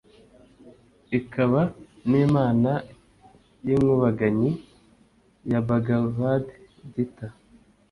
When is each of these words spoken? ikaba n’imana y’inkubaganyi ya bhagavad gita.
ikaba 1.19 1.61
n’imana 2.09 2.71
y’inkubaganyi 3.65 4.51
ya 5.51 5.59
bhagavad 5.67 6.43
gita. 6.93 7.27